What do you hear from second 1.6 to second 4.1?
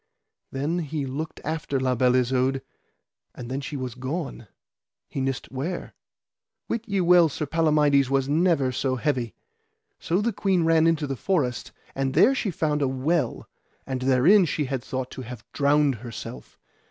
La Beale Isoud, and then she was